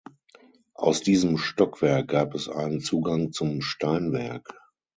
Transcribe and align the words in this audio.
Aus 0.73 1.03
diesem 1.03 1.37
Stockwerk 1.37 2.07
gab 2.07 2.33
es 2.33 2.49
einen 2.49 2.79
Zugang 2.79 3.31
zum 3.33 3.61
Steinwerk. 3.61 4.49